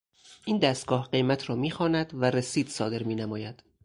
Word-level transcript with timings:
این 0.45 0.57
دستگاه 0.57 1.07
قیمت 1.11 1.49
را 1.49 1.55
میخواند 1.55 2.13
و 2.13 2.25
رسید 2.31 2.67
صادر 2.69 3.03
مینماید. 3.03 3.63